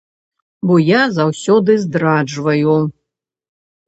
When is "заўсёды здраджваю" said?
1.17-2.73